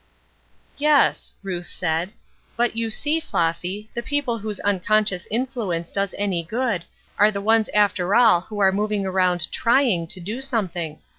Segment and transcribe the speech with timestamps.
[0.79, 2.13] "Yes," Ruth, said,
[2.57, 6.85] "but you see, Flossy, the people whose unconscious influence does any good
[7.19, 10.97] are the ones after all who are moving around trying to do something.